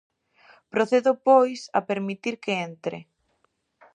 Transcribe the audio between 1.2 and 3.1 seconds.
pois a permitir que entre.